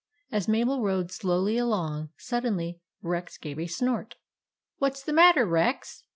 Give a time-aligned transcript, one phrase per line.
[0.31, 4.15] As Mabel rode slowly along, suddenly Rex gave a snort."
[4.79, 6.05] What 's the matter, Rex?